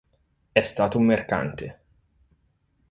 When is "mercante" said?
1.05-1.79